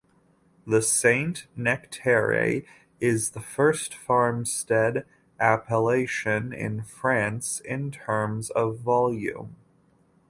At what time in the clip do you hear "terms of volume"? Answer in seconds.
7.91-9.57